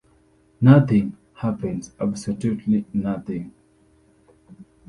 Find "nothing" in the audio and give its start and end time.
0.61-1.15, 2.91-3.53